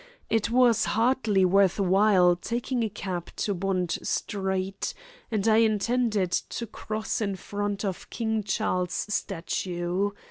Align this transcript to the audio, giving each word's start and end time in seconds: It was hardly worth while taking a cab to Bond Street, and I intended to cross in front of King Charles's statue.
It 0.31 0.49
was 0.49 0.85
hardly 0.85 1.45
worth 1.45 1.79
while 1.79 2.35
taking 2.35 2.83
a 2.83 2.89
cab 2.89 3.27
to 3.35 3.53
Bond 3.53 3.99
Street, 4.01 4.95
and 5.29 5.47
I 5.47 5.57
intended 5.57 6.31
to 6.31 6.65
cross 6.65 7.21
in 7.21 7.35
front 7.35 7.85
of 7.85 8.09
King 8.09 8.41
Charles's 8.41 9.13
statue. 9.13 10.09